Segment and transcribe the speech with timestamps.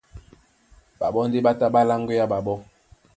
[0.99, 2.53] Ɓaɓɔ́ ndé ɓá tá ɓá láŋgwea ɓaɓó.